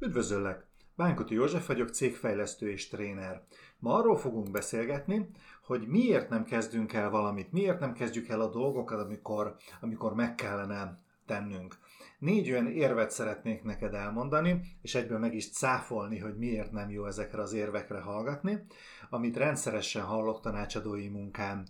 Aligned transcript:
Üdvözöllek! 0.00 0.66
Bánkuti 0.96 1.34
József 1.34 1.66
vagyok, 1.66 1.88
cégfejlesztő 1.88 2.70
és 2.70 2.88
tréner. 2.88 3.42
Ma 3.78 3.94
arról 3.94 4.16
fogunk 4.16 4.50
beszélgetni, 4.50 5.30
hogy 5.62 5.86
miért 5.86 6.28
nem 6.28 6.44
kezdünk 6.44 6.92
el 6.92 7.10
valamit, 7.10 7.52
miért 7.52 7.80
nem 7.80 7.92
kezdjük 7.92 8.28
el 8.28 8.40
a 8.40 8.50
dolgokat, 8.50 9.00
amikor, 9.00 9.56
amikor 9.80 10.14
meg 10.14 10.34
kellene 10.34 10.98
tennünk. 11.26 11.78
Négy 12.18 12.50
olyan 12.50 12.66
érvet 12.66 13.10
szeretnék 13.10 13.62
neked 13.62 13.94
elmondani, 13.94 14.60
és 14.82 14.94
egyből 14.94 15.18
meg 15.18 15.34
is 15.34 15.50
cáfolni, 15.50 16.18
hogy 16.18 16.36
miért 16.36 16.72
nem 16.72 16.90
jó 16.90 17.06
ezekre 17.06 17.42
az 17.42 17.52
érvekre 17.52 18.00
hallgatni, 18.00 18.66
amit 19.10 19.36
rendszeresen 19.36 20.02
hallok 20.02 20.40
tanácsadói 20.40 21.08
munkám 21.08 21.64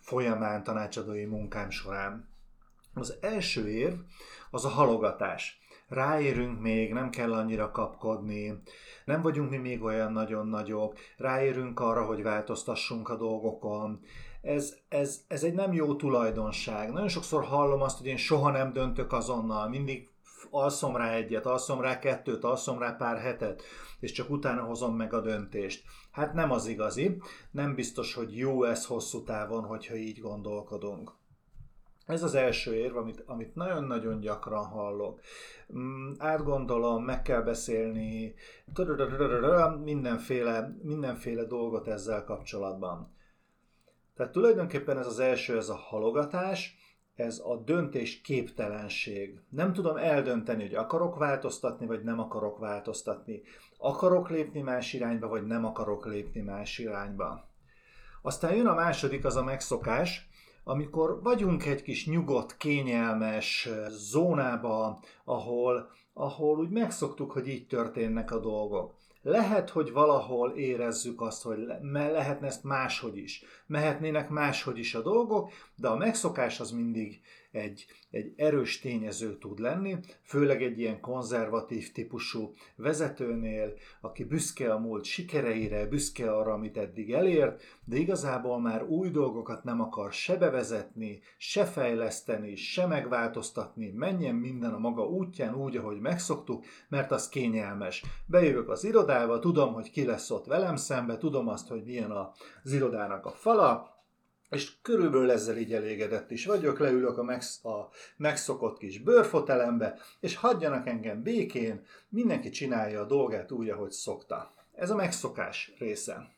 folyamán, 0.00 0.62
tanácsadói 0.62 1.24
munkám 1.24 1.70
során. 1.70 2.28
Az 2.94 3.16
első 3.20 3.68
érv 3.68 3.98
az 4.50 4.64
a 4.64 4.68
halogatás 4.68 5.57
ráérünk 5.88 6.60
még, 6.60 6.92
nem 6.92 7.10
kell 7.10 7.32
annyira 7.32 7.70
kapkodni, 7.70 8.62
nem 9.04 9.22
vagyunk 9.22 9.50
mi 9.50 9.56
még 9.56 9.82
olyan 9.82 10.12
nagyon 10.12 10.46
nagyok, 10.46 10.98
ráérünk 11.16 11.80
arra, 11.80 12.04
hogy 12.04 12.22
változtassunk 12.22 13.08
a 13.08 13.16
dolgokon. 13.16 14.00
Ez, 14.42 14.76
ez, 14.88 15.24
ez 15.28 15.42
egy 15.42 15.54
nem 15.54 15.72
jó 15.72 15.94
tulajdonság. 15.94 16.92
Nagyon 16.92 17.08
sokszor 17.08 17.44
hallom 17.44 17.82
azt, 17.82 17.98
hogy 17.98 18.06
én 18.06 18.16
soha 18.16 18.50
nem 18.50 18.72
döntök 18.72 19.12
azonnal, 19.12 19.68
mindig 19.68 20.08
alszom 20.50 20.96
rá 20.96 21.12
egyet, 21.12 21.46
alszom 21.46 21.80
rá 21.80 21.98
kettőt, 21.98 22.44
alszom 22.44 22.78
rá 22.78 22.90
pár 22.92 23.18
hetet, 23.18 23.62
és 24.00 24.12
csak 24.12 24.30
utána 24.30 24.62
hozom 24.62 24.96
meg 24.96 25.12
a 25.12 25.20
döntést. 25.20 25.84
Hát 26.10 26.34
nem 26.34 26.50
az 26.50 26.66
igazi, 26.66 27.22
nem 27.50 27.74
biztos, 27.74 28.14
hogy 28.14 28.36
jó 28.36 28.64
ez 28.64 28.86
hosszú 28.86 29.22
távon, 29.22 29.64
hogyha 29.64 29.94
így 29.94 30.20
gondolkodunk. 30.20 31.17
Ez 32.08 32.22
az 32.22 32.34
első 32.34 32.74
érv, 32.74 32.96
amit, 32.96 33.22
amit 33.26 33.54
nagyon-nagyon 33.54 34.20
gyakran 34.20 34.64
hallok. 34.64 35.20
Mm, 35.76 36.12
átgondolom, 36.18 37.04
meg 37.04 37.22
kell 37.22 37.42
beszélni, 37.42 38.34
mindenféle, 39.82 40.76
mindenféle 40.82 41.44
dolgot 41.44 41.88
ezzel 41.88 42.24
kapcsolatban. 42.24 43.12
Tehát 44.16 44.32
tulajdonképpen 44.32 44.98
ez 44.98 45.06
az 45.06 45.18
első, 45.18 45.56
ez 45.56 45.68
a 45.68 45.74
halogatás, 45.74 46.76
ez 47.14 47.38
a 47.44 47.56
döntés 47.56 48.20
képtelenség. 48.20 49.40
Nem 49.48 49.72
tudom 49.72 49.96
eldönteni, 49.96 50.62
hogy 50.62 50.74
akarok 50.74 51.18
változtatni, 51.18 51.86
vagy 51.86 52.02
nem 52.02 52.20
akarok 52.20 52.58
változtatni. 52.58 53.42
Akarok 53.78 54.28
lépni 54.28 54.60
más 54.60 54.92
irányba, 54.92 55.28
vagy 55.28 55.46
nem 55.46 55.64
akarok 55.64 56.06
lépni 56.06 56.40
más 56.40 56.78
irányba. 56.78 57.48
Aztán 58.22 58.54
jön 58.54 58.66
a 58.66 58.74
második, 58.74 59.24
az 59.24 59.36
a 59.36 59.44
megszokás, 59.44 60.27
amikor 60.68 61.22
vagyunk 61.22 61.66
egy 61.66 61.82
kis 61.82 62.06
nyugodt, 62.06 62.56
kényelmes 62.56 63.68
zónába, 63.88 65.00
ahol, 65.24 65.90
ahol 66.12 66.58
úgy 66.58 66.70
megszoktuk, 66.70 67.32
hogy 67.32 67.48
így 67.48 67.66
történnek 67.66 68.30
a 68.30 68.38
dolgok. 68.38 68.94
Lehet, 69.22 69.70
hogy 69.70 69.92
valahol 69.92 70.50
érezzük 70.50 71.20
azt, 71.20 71.42
hogy 71.42 71.58
le, 71.58 72.10
lehetne 72.10 72.46
ezt 72.46 72.64
máshogy 72.64 73.16
is. 73.16 73.44
Mehetnének 73.66 74.28
máshogy 74.28 74.78
is 74.78 74.94
a 74.94 75.02
dolgok, 75.02 75.50
de 75.76 75.88
a 75.88 75.96
megszokás 75.96 76.60
az 76.60 76.70
mindig 76.70 77.20
egy, 77.50 77.86
egy 78.10 78.32
erős 78.36 78.80
tényező 78.80 79.38
tud 79.38 79.58
lenni, 79.58 79.96
főleg 80.22 80.62
egy 80.62 80.78
ilyen 80.78 81.00
konzervatív 81.00 81.92
típusú 81.92 82.52
vezetőnél, 82.76 83.72
aki 84.00 84.24
büszke 84.24 84.72
a 84.72 84.78
múlt 84.78 85.04
sikereire, 85.04 85.86
büszke 85.86 86.32
arra, 86.32 86.52
amit 86.52 86.76
eddig 86.76 87.12
elért, 87.12 87.62
de 87.84 87.96
igazából 87.96 88.60
már 88.60 88.82
új 88.82 89.10
dolgokat 89.10 89.64
nem 89.64 89.80
akar 89.80 90.12
se 90.12 90.36
bevezetni, 90.36 91.20
se 91.38 91.64
fejleszteni, 91.64 92.56
se 92.56 92.86
megváltoztatni, 92.86 93.90
menjen 93.90 94.34
minden 94.34 94.74
a 94.74 94.78
maga 94.78 95.08
útján 95.08 95.54
úgy, 95.54 95.76
ahogy 95.76 96.00
megszoktuk, 96.00 96.64
mert 96.88 97.10
az 97.10 97.28
kényelmes. 97.28 98.04
Bejövök 98.26 98.68
az 98.68 98.84
irodába, 98.84 99.06
tudom, 99.40 99.72
hogy 99.72 99.90
ki 99.90 100.04
lesz 100.04 100.30
ott 100.30 100.46
velem 100.46 100.76
szembe, 100.76 101.16
tudom 101.16 101.48
azt, 101.48 101.68
hogy 101.68 101.84
milyen 101.84 102.10
az 102.10 102.72
irodának 102.72 103.26
a 103.26 103.30
fala, 103.30 103.96
és 104.50 104.72
körülbelül 104.82 105.30
ezzel 105.30 105.56
így 105.56 105.72
elégedett 105.72 106.30
is 106.30 106.46
vagyok, 106.46 106.78
leülök 106.78 107.18
a, 107.18 107.22
megsz- 107.22 107.64
a 107.64 107.88
megszokott 108.16 108.78
kis 108.78 108.98
bőrfotelembe, 108.98 109.98
és 110.20 110.36
hagyjanak 110.36 110.86
engem 110.86 111.22
békén, 111.22 111.84
mindenki 112.08 112.50
csinálja 112.50 113.00
a 113.00 113.06
dolgát 113.06 113.52
úgy, 113.52 113.68
ahogy 113.68 113.90
szokta. 113.90 114.54
Ez 114.74 114.90
a 114.90 114.94
megszokás 114.94 115.72
része. 115.78 116.36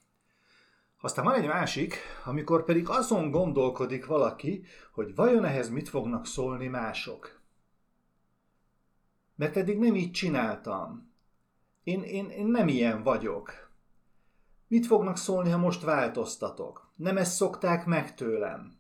Aztán 1.01 1.25
van 1.25 1.35
egy 1.35 1.47
másik, 1.47 1.97
amikor 2.25 2.65
pedig 2.65 2.89
azon 2.89 3.31
gondolkodik 3.31 4.07
valaki, 4.07 4.65
hogy 4.93 5.15
vajon 5.15 5.45
ehhez 5.45 5.69
mit 5.69 5.89
fognak 5.89 6.27
szólni 6.27 6.67
mások. 6.67 7.41
Mert 9.37 9.57
eddig 9.57 9.79
nem 9.79 9.95
így 9.95 10.11
csináltam. 10.11 11.10
Én, 11.85 12.03
én, 12.03 12.29
én 12.31 12.47
nem 12.47 12.69
ilyen 12.69 13.03
vagyok. 13.03 13.71
Mit 14.69 14.87
fognak 14.87 15.17
szólni, 15.17 15.51
ha 15.51 15.59
most 15.59 15.83
változtatok? 15.83 16.91
Nem 16.97 17.17
ezt 17.17 17.35
szokták 17.35 17.87
meg 17.87 18.15
tőlem. 18.15 18.79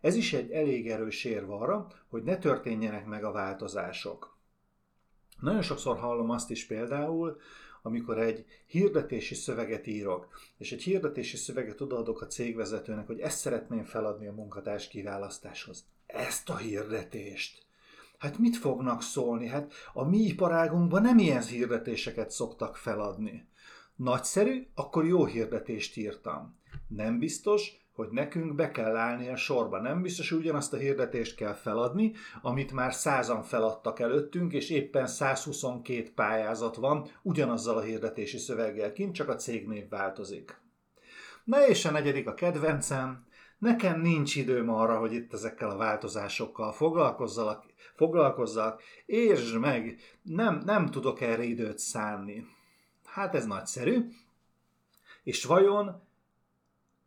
Ez 0.00 0.14
is 0.14 0.32
egy 0.32 0.50
elég 0.50 0.90
erős 0.90 1.24
érv 1.24 1.50
arra, 1.50 1.86
hogy 2.08 2.22
ne 2.22 2.36
történjenek 2.36 3.06
meg 3.06 3.24
a 3.24 3.32
változások. 3.32 4.36
Nagyon 5.40 5.62
sokszor 5.62 5.98
hallom 5.98 6.30
azt 6.30 6.50
is 6.50 6.66
például, 6.66 7.40
amikor 7.82 8.18
egy 8.18 8.44
hirdetési 8.66 9.34
szöveget 9.34 9.86
írok, 9.86 10.28
és 10.56 10.72
egy 10.72 10.82
hirdetési 10.82 11.36
szöveget 11.36 11.80
odaadok 11.80 12.20
a 12.20 12.26
cégvezetőnek, 12.26 13.06
hogy 13.06 13.20
ezt 13.20 13.38
szeretném 13.38 13.84
feladni 13.84 14.26
a 14.26 14.32
munkatárs 14.32 14.88
kiválasztáshoz. 14.88 15.84
Ezt 16.06 16.48
a 16.50 16.56
hirdetést. 16.56 17.66
Hát 18.18 18.38
mit 18.38 18.56
fognak 18.56 19.02
szólni? 19.02 19.46
Hát 19.46 19.72
a 19.92 20.04
mi 20.04 20.18
iparágunkban 20.18 21.02
nem 21.02 21.18
ilyen 21.18 21.42
hirdetéseket 21.42 22.30
szoktak 22.30 22.76
feladni. 22.76 23.48
Nagyszerű, 23.96 24.66
akkor 24.74 25.06
jó 25.06 25.24
hirdetést 25.24 25.96
írtam. 25.96 26.58
Nem 26.88 27.18
biztos, 27.18 27.88
hogy 27.92 28.08
nekünk 28.10 28.54
be 28.54 28.70
kell 28.70 28.96
állni 28.96 29.28
a 29.28 29.36
sorba. 29.36 29.80
Nem 29.80 30.02
biztos, 30.02 30.30
hogy 30.30 30.38
ugyanazt 30.38 30.72
a 30.72 30.76
hirdetést 30.76 31.36
kell 31.36 31.54
feladni, 31.54 32.12
amit 32.42 32.72
már 32.72 32.94
százan 32.94 33.42
feladtak 33.42 34.00
előttünk, 34.00 34.52
és 34.52 34.70
éppen 34.70 35.06
122 35.06 36.12
pályázat 36.14 36.76
van 36.76 37.08
ugyanazzal 37.22 37.76
a 37.76 37.82
hirdetési 37.82 38.38
szöveggel 38.38 38.92
kint, 38.92 39.14
csak 39.14 39.28
a 39.28 39.36
cégnév 39.36 39.88
változik. 39.88 40.60
Na 41.44 41.66
és 41.66 41.84
a 41.84 41.90
negyedik 41.90 42.28
a 42.28 42.34
kedvencem, 42.34 43.26
nekem 43.58 44.00
nincs 44.00 44.36
időm 44.36 44.68
arra, 44.68 44.98
hogy 44.98 45.12
itt 45.12 45.32
ezekkel 45.32 45.70
a 45.70 45.76
változásokkal 45.76 46.72
foglalkozzak, 46.72 47.64
foglalkozzak 47.94 48.82
és 49.06 49.52
meg, 49.52 49.98
nem, 50.22 50.62
nem 50.64 50.86
tudok 50.86 51.20
erre 51.20 51.42
időt 51.42 51.78
szánni. 51.78 52.46
Hát 53.04 53.34
ez 53.34 53.46
nagyszerű. 53.46 54.08
És 55.22 55.44
vajon, 55.44 56.02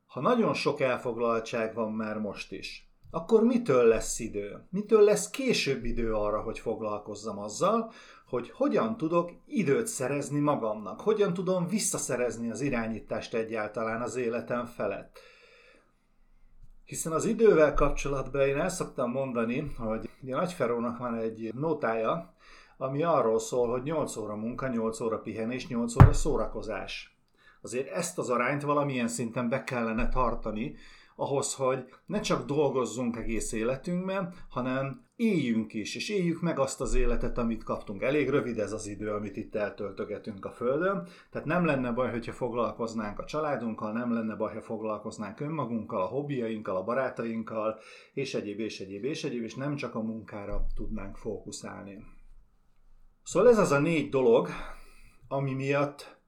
ha 0.07 0.22
nagyon 0.22 0.53
sok 0.53 0.79
elfoglaltság 0.79 1.73
van 1.73 1.91
már 1.91 2.17
most 2.17 2.51
is, 2.51 2.91
akkor 3.11 3.44
mitől 3.44 3.84
lesz 3.84 4.19
idő? 4.19 4.67
Mitől 4.69 5.01
lesz 5.01 5.29
később 5.29 5.85
idő 5.85 6.13
arra, 6.13 6.41
hogy 6.41 6.59
foglalkozzam 6.59 7.40
azzal, 7.40 7.91
hogy 8.28 8.51
hogyan 8.51 8.97
tudok 8.97 9.31
időt 9.45 9.88
szerezni 9.88 10.40
magamnak, 10.40 11.01
hogyan 11.01 11.34
tudom 11.34 11.67
visszaszerezni 11.67 12.51
az 12.51 12.61
irányítást 12.61 13.34
egyáltalán 13.34 14.01
az 14.01 14.16
életem 14.16 14.66
felett. 14.66 15.19
Hiszen 16.91 17.12
az 17.12 17.25
idővel 17.25 17.74
kapcsolatban 17.74 18.41
én 18.41 18.57
el 18.57 18.69
szoktam 18.69 19.12
mondani, 19.12 19.74
hogy 19.78 20.09
a 20.22 20.35
Nagyferónak 20.35 20.97
van 20.97 21.16
egy 21.16 21.53
notája, 21.53 22.34
ami 22.78 23.03
arról 23.03 23.40
szól, 23.40 23.69
hogy 23.69 23.84
8 23.84 24.16
óra 24.16 24.35
munka, 24.35 24.68
8 24.68 25.00
óra 25.00 25.19
pihenés, 25.19 25.68
8 25.68 26.02
óra 26.02 26.13
szórakozás. 26.13 27.10
Azért 27.61 27.89
ezt 27.89 28.17
az 28.17 28.29
arányt 28.29 28.61
valamilyen 28.61 29.07
szinten 29.07 29.49
be 29.49 29.63
kellene 29.63 30.09
tartani, 30.09 30.75
ahhoz, 31.16 31.53
hogy 31.53 31.85
ne 32.05 32.19
csak 32.19 32.45
dolgozzunk 32.45 33.17
egész 33.17 33.51
életünkben, 33.51 34.33
hanem 34.49 35.05
éljünk 35.16 35.73
is, 35.73 35.95
és 35.95 36.09
éljük 36.09 36.41
meg 36.41 36.59
azt 36.59 36.81
az 36.81 36.94
életet, 36.94 37.38
amit 37.38 37.63
kaptunk. 37.63 38.01
Elég 38.01 38.29
rövid 38.29 38.59
ez 38.59 38.72
az 38.72 38.87
idő, 38.87 39.11
amit 39.11 39.37
itt 39.37 39.55
eltöltögetünk 39.55 40.46
a 40.46 40.52
Földön, 40.52 41.08
tehát 41.29 41.47
nem 41.47 41.66
lenne 41.66 41.91
baj, 41.91 42.09
hogyha 42.09 42.31
foglalkoznánk 42.31 43.19
a 43.19 43.25
családunkkal, 43.25 43.91
nem 43.91 44.13
lenne 44.13 44.35
baj, 44.35 44.53
ha 44.53 44.61
foglalkoznánk 44.61 45.40
önmagunkkal, 45.40 46.02
a 46.02 46.05
hobbiainkkal, 46.05 46.75
a 46.75 46.84
barátainkkal, 46.84 47.79
és 48.13 48.34
egyéb, 48.34 48.59
és 48.59 48.79
egyéb, 48.79 49.03
és 49.03 49.23
egyéb, 49.23 49.43
és 49.43 49.55
nem 49.55 49.75
csak 49.75 49.96
a 49.96 50.02
munkára 50.02 50.66
tudnánk 50.75 51.17
fókuszálni. 51.17 52.05
Szóval 53.23 53.49
ez 53.49 53.58
az 53.58 53.72
a 53.72 53.79
négy 53.79 54.09
dolog, 54.09 54.49
ami 55.28 55.53
miatt 55.53 56.21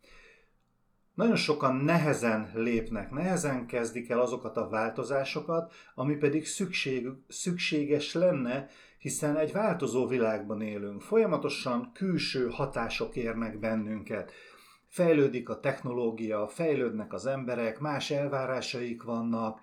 nagyon 1.13 1.36
sokan 1.36 1.75
nehezen 1.75 2.51
lépnek, 2.54 3.12
nehezen 3.12 3.65
kezdik 3.65 4.10
el 4.10 4.19
azokat 4.19 4.57
a 4.57 4.69
változásokat, 4.69 5.74
ami 5.95 6.15
pedig 6.15 6.45
szükség, 6.45 7.07
szükséges 7.27 8.13
lenne, 8.13 8.68
hiszen 8.98 9.38
egy 9.38 9.51
változó 9.51 10.07
világban 10.07 10.62
élünk. 10.62 11.01
Folyamatosan 11.01 11.92
külső 11.94 12.50
hatások 12.50 13.15
érnek 13.15 13.60
bennünket. 13.60 14.31
Fejlődik 14.88 15.50
a 15.50 15.60
technológia, 15.60 16.48
fejlődnek 16.48 17.13
az 17.13 17.25
emberek, 17.25 17.80
más 17.80 18.12
elvárásaik 18.12 19.04
vannak, 19.04 19.59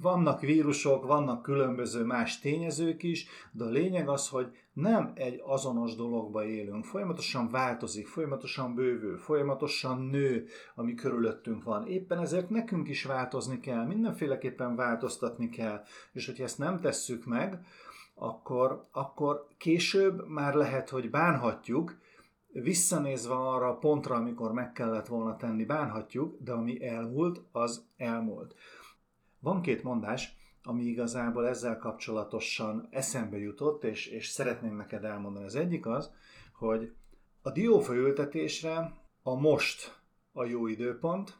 vannak 0.00 0.40
vírusok, 0.40 1.06
vannak 1.06 1.42
különböző 1.42 2.04
más 2.04 2.38
tényezők 2.38 3.02
is, 3.02 3.26
de 3.52 3.64
a 3.64 3.68
lényeg 3.68 4.08
az, 4.08 4.28
hogy 4.28 4.56
nem 4.72 5.12
egy 5.14 5.42
azonos 5.44 5.94
dologba 5.94 6.44
élünk. 6.44 6.84
Folyamatosan 6.84 7.48
változik, 7.48 8.06
folyamatosan 8.06 8.74
bővül, 8.74 9.18
folyamatosan 9.18 10.02
nő, 10.02 10.46
ami 10.74 10.94
körülöttünk 10.94 11.62
van. 11.62 11.86
Éppen 11.86 12.18
ezért 12.18 12.50
nekünk 12.50 12.88
is 12.88 13.04
változni 13.04 13.60
kell, 13.60 13.86
mindenféleképpen 13.86 14.76
változtatni 14.76 15.48
kell, 15.48 15.82
és 16.12 16.26
hogyha 16.26 16.44
ezt 16.44 16.58
nem 16.58 16.80
tesszük 16.80 17.24
meg, 17.24 17.60
akkor, 18.14 18.88
akkor 18.92 19.46
később 19.58 20.28
már 20.28 20.54
lehet, 20.54 20.88
hogy 20.88 21.10
bánhatjuk, 21.10 21.96
visszanézve 22.62 23.34
arra 23.34 23.68
a 23.68 23.76
pontra, 23.76 24.14
amikor 24.14 24.52
meg 24.52 24.72
kellett 24.72 25.06
volna 25.06 25.36
tenni, 25.36 25.64
bánhatjuk, 25.64 26.36
de 26.40 26.52
ami 26.52 26.86
elmúlt, 26.86 27.40
az 27.52 27.86
elmúlt. 27.96 28.54
Van 29.40 29.62
két 29.62 29.82
mondás, 29.82 30.36
ami 30.62 30.84
igazából 30.84 31.46
ezzel 31.46 31.78
kapcsolatosan 31.78 32.88
eszembe 32.90 33.38
jutott, 33.38 33.84
és, 33.84 34.06
és 34.06 34.26
szeretném 34.26 34.76
neked 34.76 35.04
elmondani. 35.04 35.44
Az 35.44 35.54
egyik 35.54 35.86
az, 35.86 36.12
hogy 36.52 36.92
a 37.42 37.50
diófa 37.50 37.94
ültetésre 37.94 38.92
a 39.22 39.34
most 39.34 40.00
a 40.32 40.44
jó 40.44 40.66
időpont, 40.66 41.38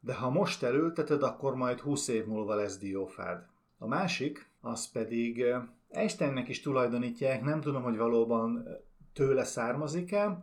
de 0.00 0.14
ha 0.14 0.30
most 0.30 0.62
elülteted, 0.62 1.22
akkor 1.22 1.54
majd 1.54 1.80
20 1.80 2.08
év 2.08 2.26
múlva 2.26 2.54
lesz 2.54 2.78
diófád. 2.78 3.46
A 3.78 3.86
másik, 3.86 4.50
az 4.60 4.90
pedig 4.90 5.44
Einsteinnek 5.88 6.48
is 6.48 6.60
tulajdonítják, 6.60 7.42
nem 7.42 7.60
tudom, 7.60 7.82
hogy 7.82 7.96
valóban 7.96 8.66
tőle 9.14 9.44
származik-e. 9.44 10.42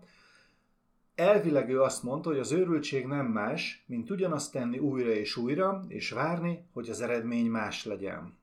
Elvileg 1.15 1.69
ő 1.69 1.81
azt 1.81 2.03
mondta, 2.03 2.29
hogy 2.29 2.39
az 2.39 2.51
őrültség 2.51 3.05
nem 3.05 3.25
más, 3.25 3.83
mint 3.87 4.09
ugyanazt 4.09 4.51
tenni 4.51 4.77
újra 4.77 5.11
és 5.11 5.35
újra, 5.35 5.85
és 5.87 6.11
várni, 6.11 6.65
hogy 6.73 6.89
az 6.89 7.01
eredmény 7.01 7.49
más 7.49 7.85
legyen. 7.85 8.37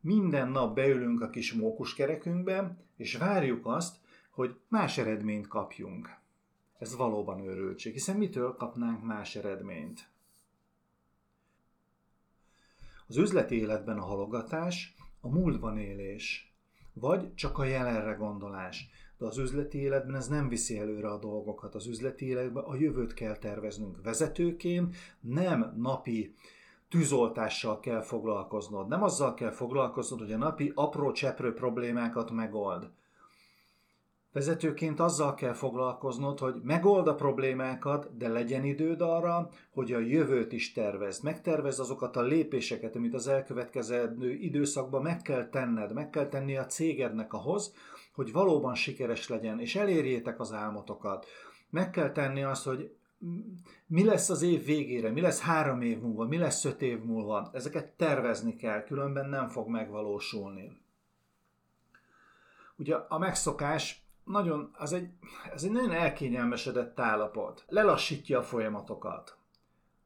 Minden 0.00 0.48
nap 0.48 0.74
beülünk 0.74 1.20
a 1.20 1.30
kis 1.30 1.52
mókuskerekünkbe, 1.52 2.76
és 2.96 3.16
várjuk 3.16 3.66
azt, 3.66 3.96
hogy 4.30 4.56
más 4.68 4.98
eredményt 4.98 5.46
kapjunk. 5.46 6.16
Ez 6.78 6.96
valóban 6.96 7.40
őrültség, 7.40 7.92
hiszen 7.92 8.16
mitől 8.16 8.54
kapnánk 8.54 9.04
más 9.04 9.36
eredményt? 9.36 10.08
Az 13.06 13.16
üzleti 13.16 13.54
életben 13.54 13.98
a 13.98 14.04
halogatás, 14.04 14.94
a 15.20 15.28
múltban 15.28 15.78
élés, 15.78 16.47
vagy 17.00 17.34
csak 17.34 17.58
a 17.58 17.64
jelenre 17.64 18.12
gondolás. 18.12 18.90
De 19.18 19.26
az 19.26 19.38
üzleti 19.38 19.78
életben 19.78 20.16
ez 20.16 20.28
nem 20.28 20.48
viszi 20.48 20.78
előre 20.78 21.08
a 21.08 21.18
dolgokat. 21.18 21.74
Az 21.74 21.86
üzleti 21.86 22.26
életben 22.26 22.64
a 22.64 22.76
jövőt 22.76 23.14
kell 23.14 23.36
terveznünk. 23.36 24.02
Vezetőként 24.02 24.96
nem 25.20 25.74
napi 25.76 26.34
tűzoltással 26.88 27.80
kell 27.80 28.00
foglalkoznod. 28.00 28.88
Nem 28.88 29.02
azzal 29.02 29.34
kell 29.34 29.50
foglalkoznod, 29.50 30.20
hogy 30.20 30.32
a 30.32 30.36
napi 30.36 30.72
apró 30.74 31.12
cseprő 31.12 31.52
problémákat 31.52 32.30
megold 32.30 32.90
Vezetőként 34.38 35.00
azzal 35.00 35.34
kell 35.34 35.52
foglalkoznod, 35.52 36.38
hogy 36.38 36.60
megold 36.62 37.08
a 37.08 37.14
problémákat, 37.14 38.16
de 38.16 38.28
legyen 38.28 38.64
időd 38.64 39.00
arra, 39.00 39.48
hogy 39.70 39.92
a 39.92 39.98
jövőt 39.98 40.52
is 40.52 40.72
tervezd. 40.72 41.24
Megtervezd 41.24 41.80
azokat 41.80 42.16
a 42.16 42.22
lépéseket, 42.22 42.96
amit 42.96 43.14
az 43.14 43.28
elkövetkező 43.28 44.32
időszakban 44.32 45.02
meg 45.02 45.22
kell 45.22 45.48
tenned, 45.48 45.92
meg 45.92 46.10
kell 46.10 46.28
tenni 46.28 46.56
a 46.56 46.66
cégednek 46.66 47.32
ahhoz, 47.32 47.74
hogy 48.14 48.32
valóban 48.32 48.74
sikeres 48.74 49.28
legyen, 49.28 49.60
és 49.60 49.76
elérjétek 49.76 50.40
az 50.40 50.52
álmotokat. 50.52 51.26
Meg 51.70 51.90
kell 51.90 52.12
tenni 52.12 52.42
azt, 52.42 52.64
hogy 52.64 52.94
mi 53.86 54.04
lesz 54.04 54.30
az 54.30 54.42
év 54.42 54.64
végére, 54.64 55.10
mi 55.10 55.20
lesz 55.20 55.40
három 55.40 55.80
év 55.80 56.00
múlva, 56.00 56.24
mi 56.24 56.36
lesz 56.36 56.64
öt 56.64 56.82
év 56.82 57.02
múlva. 57.02 57.50
Ezeket 57.52 57.92
tervezni 57.92 58.56
kell, 58.56 58.82
különben 58.82 59.28
nem 59.28 59.48
fog 59.48 59.68
megvalósulni. 59.68 60.76
Ugye 62.76 62.94
a 62.94 63.18
megszokás 63.18 64.06
nagyon, 64.28 64.70
az 64.78 64.92
egy, 64.92 65.08
ez 65.54 65.64
egy 65.64 65.70
nagyon 65.70 65.92
elkényelmesedett 65.92 67.00
állapot. 67.00 67.64
Lelassítja 67.68 68.38
a 68.38 68.42
folyamatokat. 68.42 69.36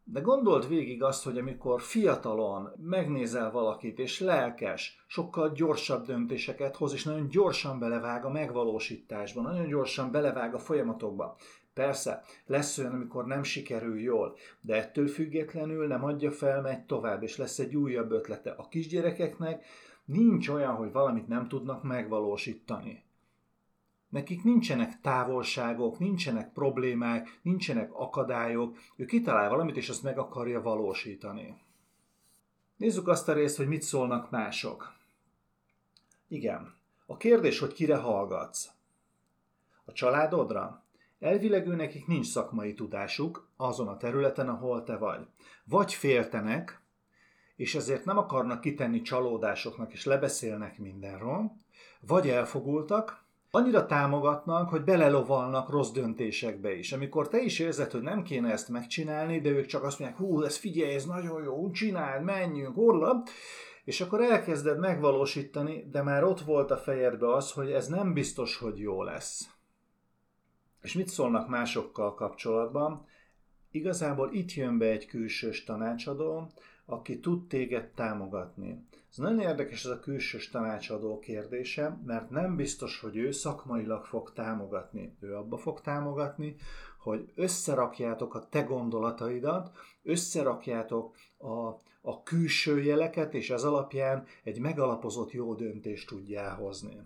De 0.05 0.21
gondold 0.21 0.69
végig 0.69 1.03
azt, 1.03 1.25
hogy 1.25 1.39
amikor 1.39 1.81
fiatalon 1.81 2.73
megnézel 2.77 3.51
valakit, 3.51 3.99
és 3.99 4.21
lelkes, 4.21 5.05
sokkal 5.07 5.53
gyorsabb 5.53 6.05
döntéseket 6.05 6.77
hoz, 6.77 6.93
és 6.93 7.05
nagyon 7.05 7.29
gyorsan 7.29 7.79
belevág 7.79 8.25
a 8.25 8.31
megvalósításba, 8.31 9.41
nagyon 9.41 9.67
gyorsan 9.67 10.11
belevág 10.11 10.55
a 10.55 10.59
folyamatokba. 10.59 11.37
Persze, 11.75 12.23
lesz 12.47 12.79
olyan, 12.79 12.93
amikor 12.93 13.27
nem 13.27 13.43
sikerül 13.43 14.01
jól, 14.01 14.37
de 14.61 14.75
ettől 14.75 15.07
függetlenül 15.07 15.87
nem 15.87 16.05
adja 16.05 16.31
fel, 16.31 16.61
megy 16.61 16.85
tovább, 16.85 17.23
és 17.23 17.37
lesz 17.37 17.59
egy 17.59 17.77
újabb 17.77 18.11
ötlete. 18.11 18.51
A 18.51 18.69
kisgyerekeknek 18.69 19.65
nincs 20.05 20.49
olyan, 20.49 20.75
hogy 20.75 20.93
valamit 20.93 21.29
nem 21.29 21.49
tudnak 21.49 21.83
megvalósítani. 21.83 23.05
Nekik 24.13 24.45
nincsenek 24.45 25.01
távolságok, 25.01 25.99
nincsenek 25.99 26.53
problémák, 26.53 27.39
nincsenek 27.43 27.95
akadályok, 27.95 28.79
ő 28.97 29.05
kitalál 29.05 29.49
valamit, 29.49 29.77
és 29.77 29.89
azt 29.89 30.03
meg 30.03 30.19
akarja 30.19 30.63
valósítani. 30.63 31.57
Nézzük 32.77 33.09
azt 33.09 33.29
a 33.29 33.33
részt, 33.33 33.57
hogy 33.57 33.69
mit 33.69 33.83
szólnak 33.83 34.31
mások. 34.31 34.93
Igen, 36.29 36.75
a 37.07 37.17
kérdés, 37.17 37.59
hogy 37.59 37.73
kire 37.73 37.97
hallgatsz. 37.97 38.71
A 39.85 39.93
családodra? 39.93 40.85
Elvileg 41.19 41.67
ő 41.67 41.75
nekik 41.75 42.07
nincs 42.07 42.27
szakmai 42.27 42.75
tudásuk 42.75 43.49
azon 43.57 43.89
a 43.89 43.97
területen, 43.97 44.49
ahol 44.49 44.85
te 44.85 44.97
vagy. 44.97 45.27
Vagy 45.65 45.93
féltenek, 45.95 46.83
és 47.57 47.75
ezért 47.75 48.05
nem 48.05 48.19
akarnak 48.19 48.61
kitenni 48.61 49.03
csalódásoknak, 49.03 49.93
és 49.93 50.05
lebeszélnek 50.05 50.79
mindenről, 50.79 51.53
vagy 52.01 52.29
elfogultak, 52.29 53.22
annyira 53.55 53.87
támogatnak, 53.87 54.69
hogy 54.69 54.85
belelovalnak 54.85 55.71
rossz 55.71 55.91
döntésekbe 55.91 56.75
is. 56.75 56.93
Amikor 56.93 57.29
te 57.29 57.39
is 57.39 57.59
érzed, 57.59 57.91
hogy 57.91 58.03
nem 58.03 58.23
kéne 58.23 58.51
ezt 58.51 58.69
megcsinálni, 58.69 59.41
de 59.41 59.49
ők 59.49 59.67
csak 59.67 59.83
azt 59.83 59.99
mondják, 59.99 60.21
hú, 60.21 60.43
ez 60.43 60.57
figyelj, 60.57 60.95
ez 60.95 61.05
nagyon 61.05 61.43
jó, 61.43 61.71
csináld, 61.71 62.25
menjünk, 62.25 62.79
orla, 62.79 63.23
és 63.85 64.01
akkor 64.01 64.21
elkezded 64.21 64.79
megvalósítani, 64.79 65.89
de 65.91 66.03
már 66.03 66.25
ott 66.25 66.41
volt 66.41 66.71
a 66.71 66.77
fejedbe 66.77 67.35
az, 67.35 67.53
hogy 67.53 67.71
ez 67.71 67.89
nem 67.89 68.13
biztos, 68.13 68.57
hogy 68.57 68.79
jó 68.79 69.03
lesz. 69.03 69.49
És 70.81 70.93
mit 70.93 71.09
szólnak 71.09 71.49
másokkal 71.49 72.15
kapcsolatban? 72.15 73.07
Igazából 73.71 74.33
itt 74.33 74.53
jön 74.53 74.79
be 74.79 74.87
egy 74.87 75.07
külsős 75.07 75.65
tanácsadó, 75.65 76.51
aki 76.87 77.21
tud 77.21 77.47
téged 77.47 77.91
támogatni. 77.91 78.87
Ez 79.13 79.19
nagyon 79.19 79.41
érdekes 79.41 79.85
ez 79.85 79.91
a 79.91 80.01
külsős 80.01 80.49
tanácsadó 80.49 81.19
kérdése, 81.19 82.01
mert 82.05 82.31
nem 82.31 82.57
biztos, 82.57 83.01
hogy 83.01 83.17
ő 83.17 83.31
szakmailag 83.31 84.05
fog 84.05 84.33
támogatni. 84.33 85.17
Ő 85.21 85.37
abba 85.37 85.57
fog 85.57 85.81
támogatni, 85.81 86.57
hogy 86.99 87.33
összerakjátok 87.35 88.35
a 88.35 88.49
te 88.49 88.63
gondolataidat, 88.63 89.71
összerakjátok 90.03 91.17
a, 91.39 91.67
a 92.01 92.23
külső 92.23 92.83
jeleket, 92.83 93.35
és 93.35 93.51
ez 93.51 93.63
alapján 93.63 94.27
egy 94.43 94.61
megalapozott 94.61 95.31
jó 95.31 95.55
döntést 95.55 96.09
tudjál 96.09 96.55
hozni. 96.55 97.01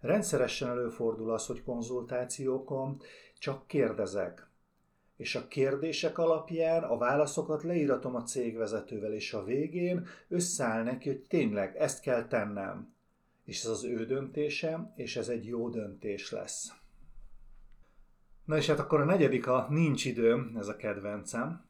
Rendszeresen 0.00 0.68
előfordul 0.68 1.30
az, 1.30 1.46
hogy 1.46 1.62
konzultációkon 1.62 3.00
csak 3.38 3.66
kérdezek, 3.66 4.51
és 5.16 5.34
a 5.34 5.48
kérdések 5.48 6.18
alapján 6.18 6.82
a 6.82 6.96
válaszokat 6.96 7.62
leíratom 7.62 8.14
a 8.14 8.22
cégvezetővel, 8.22 9.12
és 9.12 9.32
a 9.32 9.44
végén 9.44 10.06
összeáll 10.28 10.82
neki, 10.82 11.08
hogy 11.08 11.20
tényleg 11.20 11.76
ezt 11.76 12.00
kell 12.00 12.26
tennem. 12.26 12.94
És 13.44 13.62
ez 13.62 13.70
az 13.70 13.84
ő 13.84 14.06
döntése, 14.06 14.92
és 14.96 15.16
ez 15.16 15.28
egy 15.28 15.46
jó 15.46 15.68
döntés 15.68 16.30
lesz. 16.30 16.72
Na 18.44 18.56
és 18.56 18.66
hát 18.66 18.78
akkor 18.78 19.00
a 19.00 19.04
negyedik 19.04 19.46
a 19.46 19.66
nincs 19.70 20.04
időm, 20.04 20.56
ez 20.58 20.68
a 20.68 20.76
kedvencem. 20.76 21.64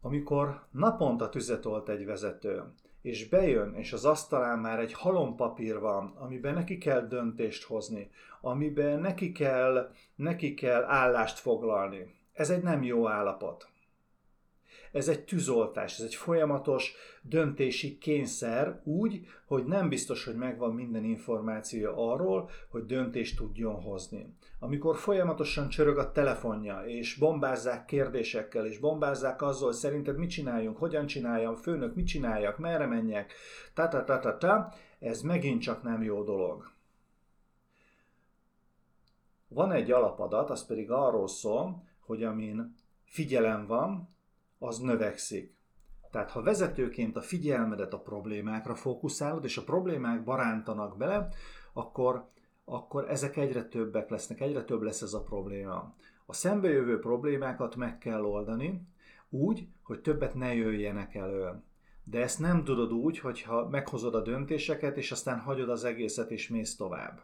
Amikor 0.00 0.66
naponta 0.70 1.28
tüzet 1.28 1.88
egy 1.88 2.04
vezető, 2.04 2.62
és 3.04 3.28
bejön, 3.28 3.74
és 3.74 3.92
az 3.92 4.04
asztalán 4.04 4.58
már 4.58 4.78
egy 4.78 4.92
halompapír 4.92 5.78
van, 5.78 6.14
amiben 6.16 6.54
neki 6.54 6.78
kell 6.78 7.06
döntést 7.06 7.64
hozni, 7.64 8.10
amiben 8.40 9.00
neki 9.00 9.32
kell, 9.32 9.92
neki 10.14 10.54
kell 10.54 10.84
állást 10.84 11.38
foglalni. 11.38 12.14
Ez 12.32 12.50
egy 12.50 12.62
nem 12.62 12.82
jó 12.82 13.08
állapot. 13.08 13.68
Ez 14.94 15.08
egy 15.08 15.24
tűzoltás, 15.24 15.98
ez 15.98 16.04
egy 16.04 16.14
folyamatos 16.14 16.94
döntési 17.22 17.98
kényszer 17.98 18.80
úgy, 18.84 19.26
hogy 19.46 19.64
nem 19.64 19.88
biztos, 19.88 20.24
hogy 20.24 20.34
megvan 20.34 20.74
minden 20.74 21.04
információ 21.04 22.10
arról, 22.10 22.50
hogy 22.68 22.86
döntést 22.86 23.36
tudjon 23.36 23.82
hozni. 23.82 24.36
Amikor 24.58 24.96
folyamatosan 24.96 25.68
csörög 25.68 25.98
a 25.98 26.12
telefonja, 26.12 26.82
és 26.86 27.14
bombázzák 27.14 27.84
kérdésekkel, 27.84 28.66
és 28.66 28.78
bombázzák 28.78 29.42
azzal, 29.42 29.66
hogy 29.66 29.76
szerinted 29.76 30.16
mit 30.16 30.30
csináljunk, 30.30 30.76
hogyan 30.76 31.06
csináljam, 31.06 31.54
főnök, 31.54 31.94
mit 31.94 32.06
csináljak, 32.06 32.58
merre 32.58 32.86
menjek, 32.86 33.32
ta 33.74 33.88
ta 33.88 34.04
ta 34.04 34.18
ta 34.18 34.38
ta, 34.38 34.72
ez 34.98 35.20
megint 35.20 35.62
csak 35.62 35.82
nem 35.82 36.02
jó 36.02 36.22
dolog. 36.22 36.70
Van 39.48 39.72
egy 39.72 39.90
alapadat, 39.90 40.50
az 40.50 40.66
pedig 40.66 40.90
arról 40.90 41.28
szól, 41.28 41.82
hogy 42.00 42.22
amin 42.22 42.74
figyelem 43.04 43.66
van, 43.66 44.13
az 44.58 44.78
növekszik. 44.78 45.54
Tehát 46.10 46.30
ha 46.30 46.42
vezetőként 46.42 47.16
a 47.16 47.22
figyelmedet 47.22 47.92
a 47.92 48.00
problémákra 48.00 48.74
fókuszálod, 48.74 49.44
és 49.44 49.56
a 49.56 49.64
problémák 49.64 50.24
barántanak 50.24 50.96
bele, 50.96 51.28
akkor, 51.72 52.28
akkor 52.64 53.10
ezek 53.10 53.36
egyre 53.36 53.64
többek 53.64 54.08
lesznek, 54.08 54.40
egyre 54.40 54.64
több 54.64 54.82
lesz 54.82 55.02
ez 55.02 55.12
a 55.12 55.22
probléma. 55.22 55.94
A 56.26 56.32
szembejövő 56.32 56.98
problémákat 56.98 57.76
meg 57.76 57.98
kell 57.98 58.24
oldani, 58.24 58.82
úgy, 59.30 59.68
hogy 59.82 60.00
többet 60.00 60.34
ne 60.34 60.54
jöjjenek 60.54 61.14
elő. 61.14 61.62
De 62.04 62.20
ezt 62.20 62.38
nem 62.38 62.64
tudod 62.64 62.92
úgy, 62.92 63.18
hogyha 63.18 63.68
meghozod 63.68 64.14
a 64.14 64.22
döntéseket, 64.22 64.96
és 64.96 65.12
aztán 65.12 65.38
hagyod 65.38 65.68
az 65.68 65.84
egészet, 65.84 66.30
és 66.30 66.48
mész 66.48 66.76
tovább. 66.76 67.20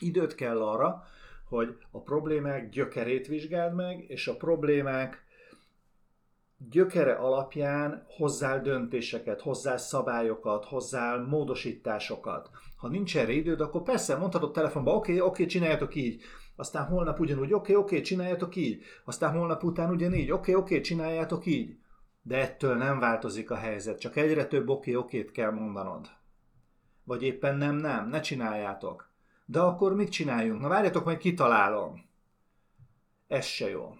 Időt 0.00 0.34
kell 0.34 0.62
arra, 0.62 1.02
hogy 1.48 1.76
a 1.90 2.00
problémák 2.00 2.68
gyökerét 2.68 3.26
vizsgáld 3.26 3.74
meg, 3.74 4.04
és 4.08 4.28
a 4.28 4.36
problémák 4.36 5.24
gyökere 6.58 7.12
alapján 7.12 8.04
hozzál 8.06 8.60
döntéseket, 8.60 9.40
hozzá 9.40 9.76
szabályokat, 9.76 10.64
hozzá 10.64 11.16
módosításokat. 11.16 12.50
Ha 12.76 12.88
nincs 12.88 13.16
erre 13.16 13.32
időd, 13.32 13.60
akkor 13.60 13.82
persze 13.82 14.16
mondhatod 14.16 14.52
telefonba, 14.52 14.94
oké, 14.94 15.12
okay, 15.12 15.20
oké, 15.20 15.28
okay, 15.28 15.46
csináljátok 15.46 15.94
így. 15.94 16.22
Aztán 16.56 16.86
holnap 16.86 17.20
ugyanúgy, 17.20 17.52
oké, 17.52 17.72
okay, 17.72 17.74
oké, 17.74 17.94
okay, 17.94 18.00
csináljátok 18.00 18.56
így. 18.56 18.82
Aztán 19.04 19.32
holnap 19.32 19.64
után 19.64 19.90
ugyanígy, 19.90 20.30
oké, 20.30 20.50
okay, 20.50 20.54
oké, 20.54 20.72
okay, 20.72 20.80
csináljátok 20.80 21.46
így. 21.46 21.78
De 22.22 22.36
ettől 22.36 22.76
nem 22.76 22.98
változik 22.98 23.50
a 23.50 23.56
helyzet, 23.56 24.00
csak 24.00 24.16
egyre 24.16 24.46
több 24.46 24.68
oké, 24.68 24.94
okay, 24.94 25.02
okét 25.02 25.30
kell 25.30 25.50
mondanod. 25.50 26.06
Vagy 27.04 27.22
éppen 27.22 27.56
nem, 27.56 27.76
nem, 27.76 28.08
ne 28.08 28.20
csináljátok. 28.20 29.10
De 29.46 29.60
akkor 29.60 29.94
mit 29.94 30.10
csináljunk? 30.10 30.60
Na 30.60 30.68
várjatok, 30.68 31.04
majd 31.04 31.18
kitalálom. 31.18 32.04
Ez 33.26 33.44
se 33.44 33.68
jó. 33.68 33.94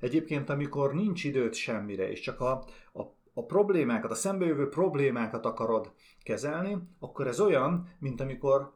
Egyébként, 0.00 0.50
amikor 0.50 0.94
nincs 0.94 1.24
időt 1.24 1.54
semmire, 1.54 2.10
és 2.10 2.20
csak 2.20 2.40
a, 2.40 2.64
a, 2.92 3.02
a 3.34 3.44
problémákat, 3.46 4.10
a 4.10 4.14
szembejövő 4.14 4.68
problémákat 4.68 5.46
akarod 5.46 5.92
kezelni, 6.22 6.78
akkor 6.98 7.26
ez 7.26 7.40
olyan, 7.40 7.88
mint 7.98 8.20
amikor 8.20 8.72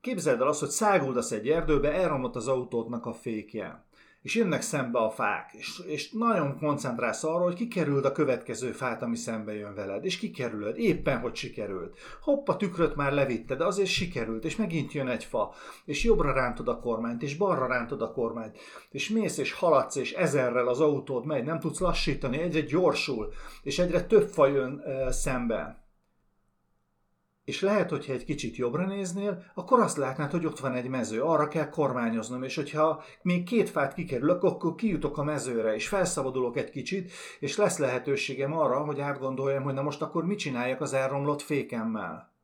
képzeld 0.00 0.40
el 0.40 0.46
azt, 0.46 0.60
hogy 0.60 0.68
száguldasz 0.68 1.30
egy 1.30 1.48
erdőbe, 1.48 1.92
elromlott 1.92 2.36
az 2.36 2.48
autódnak 2.48 3.06
a 3.06 3.12
fékje 3.12 3.86
és 4.28 4.34
jönnek 4.34 4.62
szembe 4.62 4.98
a 4.98 5.10
fák, 5.10 5.50
és, 5.52 5.82
és 5.86 6.10
nagyon 6.10 6.58
koncentrálsz 6.58 7.24
arra, 7.24 7.44
hogy 7.44 7.54
kikerült 7.54 8.04
a 8.04 8.12
következő 8.12 8.72
fát, 8.72 9.02
ami 9.02 9.16
szembe 9.16 9.54
jön 9.54 9.74
veled, 9.74 10.04
és 10.04 10.18
kikerülöd, 10.18 10.78
éppen 10.78 11.18
hogy 11.18 11.34
sikerült. 11.34 11.98
Hopp, 12.22 12.48
a 12.48 12.56
tükröt 12.56 12.96
már 12.96 13.12
levitte, 13.12 13.54
de 13.54 13.64
azért 13.64 13.88
sikerült, 13.88 14.44
és 14.44 14.56
megint 14.56 14.92
jön 14.92 15.08
egy 15.08 15.24
fa, 15.24 15.54
és 15.84 16.04
jobbra 16.04 16.32
rántod 16.32 16.68
a 16.68 16.78
kormányt, 16.78 17.22
és 17.22 17.36
balra 17.36 17.66
rántod 17.66 18.02
a 18.02 18.12
kormányt, 18.12 18.58
és 18.90 19.08
mész, 19.08 19.38
és 19.38 19.52
haladsz, 19.52 19.96
és 19.96 20.12
ezerrel 20.12 20.68
az 20.68 20.80
autód 20.80 21.26
megy, 21.26 21.44
nem 21.44 21.60
tudsz 21.60 21.80
lassítani, 21.80 22.38
egyre 22.38 22.60
gyorsul, 22.60 23.32
és 23.62 23.78
egyre 23.78 24.02
több 24.02 24.28
fa 24.28 24.46
jön 24.46 24.82
uh, 24.84 25.10
szembe 25.10 25.87
és 27.48 27.60
lehet, 27.60 27.90
hogyha 27.90 28.12
egy 28.12 28.24
kicsit 28.24 28.56
jobbra 28.56 28.86
néznél, 28.86 29.42
akkor 29.54 29.80
azt 29.80 29.96
látnád, 29.96 30.30
hogy 30.30 30.46
ott 30.46 30.58
van 30.58 30.74
egy 30.74 30.88
mező, 30.88 31.22
arra 31.22 31.48
kell 31.48 31.68
kormányoznom, 31.68 32.42
és 32.42 32.54
hogyha 32.54 33.02
még 33.22 33.44
két 33.44 33.70
fát 33.70 33.94
kikerülök, 33.94 34.42
akkor 34.42 34.74
kijutok 34.74 35.18
a 35.18 35.22
mezőre, 35.22 35.74
és 35.74 35.88
felszabadulok 35.88 36.56
egy 36.56 36.70
kicsit, 36.70 37.12
és 37.40 37.56
lesz 37.56 37.78
lehetőségem 37.78 38.52
arra, 38.52 38.78
hogy 38.78 39.00
átgondoljam, 39.00 39.62
hogy 39.62 39.74
na 39.74 39.82
most 39.82 40.02
akkor 40.02 40.24
mit 40.24 40.38
csináljak 40.38 40.80
az 40.80 40.92
elromlott 40.92 41.42
fékemmel. 41.42 42.37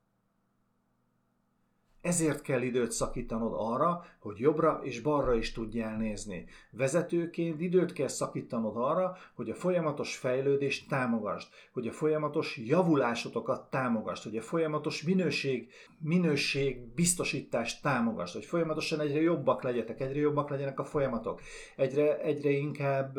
Ezért 2.05 2.43
kell 2.43 2.63
időt 2.63 2.93
szakítanod 2.93 3.53
arra, 3.57 4.05
hogy 4.19 4.39
jobbra 4.39 4.81
és 4.83 5.01
balra 5.01 5.35
is 5.35 5.53
tudjál 5.53 5.97
nézni. 5.97 6.47
Vezetőként 6.71 7.61
időt 7.61 7.93
kell 7.93 8.09
szakítanod 8.09 8.77
arra, 8.77 9.17
hogy 9.35 9.51
a 9.51 9.55
folyamatos 9.55 10.17
fejlődést 10.17 10.89
támogasd, 10.89 11.49
hogy 11.73 11.87
a 11.87 11.93
folyamatos 11.93 12.57
javulásotokat 12.57 13.71
támogasd, 13.71 14.23
hogy 14.23 14.37
a 14.37 14.43
folyamatos 14.43 15.03
minőség, 15.03 15.71
minőség 15.99 16.95
biztosítást 16.95 17.83
támogasd, 17.83 18.35
hogy 18.35 18.45
folyamatosan 18.45 19.01
egyre 19.01 19.21
jobbak 19.21 19.63
legyetek, 19.63 20.01
egyre 20.01 20.19
jobbak 20.19 20.51
legyenek 20.51 20.79
a 20.81 20.85
folyamatok, 20.85 21.41
egyre, 21.77 22.21
egyre 22.21 22.51
inkább 22.51 23.19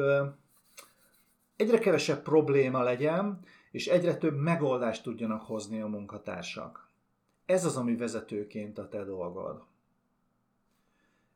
egyre 1.56 1.78
kevesebb 1.78 2.22
probléma 2.22 2.84
legyen, 2.84 3.40
és 3.72 3.88
egyre 3.88 4.18
több 4.18 4.38
megoldást 4.38 5.04
tudjanak 5.04 5.42
hozni 5.42 5.82
a 5.82 5.88
munkatársak. 5.88 6.85
Ez 7.46 7.66
az, 7.66 7.78
ami 7.78 7.96
vezetőként 7.96 8.78
a 8.78 8.88
te 8.88 9.04
dolgod. 9.04 9.64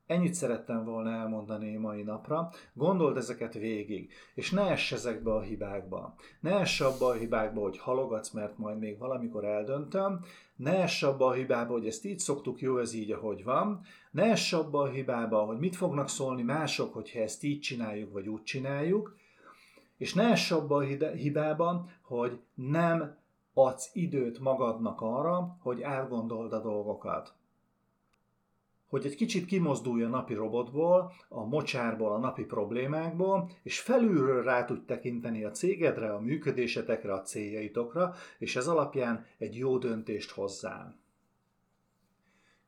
Ennyit 0.10 0.34
szerettem 0.34 0.86
volna 0.86 1.12
elmondani 1.12 1.76
mai 1.76 2.04
napra. 2.04 2.52
Gondold 2.74 3.18
ezeket 3.18 3.54
végig, 3.54 4.12
és 4.34 4.52
ne 4.52 4.70
ess 4.70 4.92
ezekbe 4.92 5.34
a 5.34 5.42
hibákba. 5.42 6.16
Ne 6.40 6.60
ess 6.60 6.82
abba 6.82 7.06
a 7.06 7.14
hibákba, 7.14 7.62
hogy 7.62 7.78
halogatsz, 7.78 8.32
mert 8.32 8.58
majd 8.58 8.80
még 8.80 8.98
valamikor 8.98 9.46
eldöntöm. 9.46 10.20
Ne 10.56 10.82
ess 10.82 11.04
abba 11.04 11.26
a 11.26 11.34
hibába, 11.34 11.72
hogy 11.72 11.88
ezt 11.88 12.06
így 12.06 12.20
szoktuk, 12.20 12.62
jó, 12.62 12.78
ez 12.78 12.94
így, 12.94 13.12
ahogy 13.12 13.44
van. 13.44 13.82
Ne 14.12 14.24
ess 14.24 14.54
abba 14.54 14.82
a 14.82 14.90
hibába, 14.90 15.40
hogy 15.42 15.60
mit 15.60 15.76
fognak 15.76 16.10
szólni 16.10 16.42
mások, 16.42 16.94
hogyha 16.94 17.20
ezt 17.20 17.44
így 17.44 17.60
csináljuk, 17.60 18.12
vagy 18.12 18.28
úgy 18.28 18.44
csináljuk. 18.44 19.18
És 19.98 20.14
ne 20.14 20.24
ess 20.24 20.52
abba 20.52 20.76
a 20.76 21.12
hibában, 21.12 21.90
hogy 22.02 22.40
nem 22.54 23.18
adsz 23.66 23.90
időt 23.94 24.40
magadnak 24.40 25.02
arra, 25.02 25.58
hogy 25.62 25.82
elgondold 25.82 26.54
a 26.54 26.62
dolgokat. 26.62 27.34
Hogy 28.88 29.06
egy 29.06 29.16
kicsit 29.16 29.46
kimozdulj 29.46 30.04
a 30.04 30.08
napi 30.08 30.34
robotból, 30.34 31.12
a 31.30 31.44
mocsárból, 31.44 32.12
a 32.12 32.18
napi 32.18 32.44
problémákból, 32.44 33.50
és 33.64 33.80
felülről 33.80 34.44
rá 34.44 34.66
tudj 34.66 34.86
tekinteni 34.86 35.44
a 35.44 35.52
cégedre, 35.52 36.14
a 36.14 36.20
működésetekre, 36.20 37.14
a 37.14 37.22
céljaitokra, 37.22 38.14
és 38.38 38.56
ez 38.56 38.68
alapján 38.68 39.26
egy 39.38 39.58
jó 39.58 39.78
döntést 39.78 40.32
hozzál. 40.32 41.00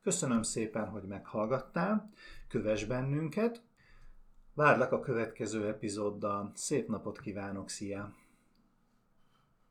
Köszönöm 0.02 0.42
szépen, 0.42 0.88
hogy 0.88 1.02
meghallgattál, 1.02 2.10
kövess 2.48 2.84
bennünket, 2.84 3.62
várlak 4.54 4.92
a 4.92 5.00
következő 5.00 5.66
epizóddal, 5.66 6.52
szép 6.54 6.88
napot 6.88 7.20
kívánok, 7.20 7.68
szia! 7.68 8.21